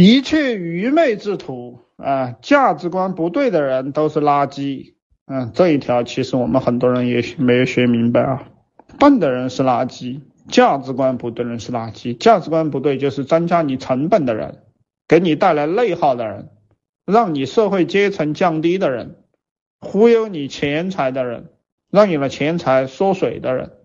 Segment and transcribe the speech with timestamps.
[0.00, 4.94] 一切愚昧之徒啊价值观不对的人都是垃圾
[5.26, 8.48] 嗯这一条其实我们很多人也没有学明白啊。
[9.00, 14.62] 笨的人是垃圾价值观不对的人是垃圾价值观不对就是增加你成本的人
[15.08, 16.50] 给你带来内耗的人
[17.04, 19.16] 让你社会阶层降低的人
[19.80, 21.50] 忽悠你钱财的人
[21.90, 23.77] 让你的钱财缩水的人。